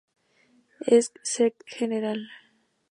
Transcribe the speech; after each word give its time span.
Esc. 0.97 1.21
Sec.Gral. 1.33 2.21